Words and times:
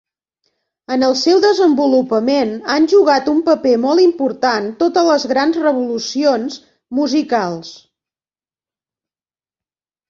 En 0.93 1.03
el 1.07 1.11
seu 1.23 1.41
desenvolupament 1.43 2.53
han 2.75 2.87
jugat 2.93 3.29
un 3.33 3.43
paper 3.51 3.75
molt 3.83 4.05
important 4.05 4.73
totes 4.81 5.07
les 5.11 5.27
grans 5.35 5.61
revolucions 5.69 6.59
musicals. 7.03 7.75